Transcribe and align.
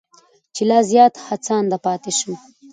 چې 0.55 0.63
لا 0.69 0.79
زیات 0.89 1.13
هڅانده 1.27 1.77
پاتې 1.85 2.11
شم. 2.17 2.33